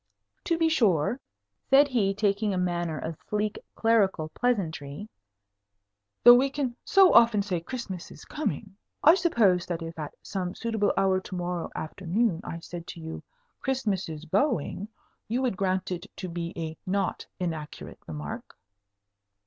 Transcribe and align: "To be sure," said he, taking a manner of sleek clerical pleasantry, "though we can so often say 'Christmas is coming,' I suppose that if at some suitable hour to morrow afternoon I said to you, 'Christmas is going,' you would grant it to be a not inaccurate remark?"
"To 0.45 0.57
be 0.57 0.67
sure," 0.67 1.19
said 1.69 1.87
he, 1.89 2.11
taking 2.15 2.55
a 2.55 2.57
manner 2.57 2.97
of 2.97 3.19
sleek 3.29 3.59
clerical 3.75 4.29
pleasantry, 4.29 5.07
"though 6.23 6.33
we 6.33 6.49
can 6.49 6.75
so 6.83 7.13
often 7.13 7.43
say 7.43 7.61
'Christmas 7.61 8.09
is 8.09 8.25
coming,' 8.25 8.75
I 9.03 9.13
suppose 9.13 9.67
that 9.67 9.83
if 9.83 9.99
at 9.99 10.15
some 10.23 10.55
suitable 10.55 10.91
hour 10.97 11.19
to 11.19 11.35
morrow 11.35 11.69
afternoon 11.75 12.41
I 12.43 12.61
said 12.61 12.87
to 12.87 12.99
you, 12.99 13.21
'Christmas 13.59 14.09
is 14.09 14.25
going,' 14.25 14.87
you 15.27 15.39
would 15.43 15.55
grant 15.55 15.91
it 15.91 16.07
to 16.15 16.27
be 16.27 16.51
a 16.57 16.75
not 16.89 17.27
inaccurate 17.39 17.99
remark?" 18.07 18.57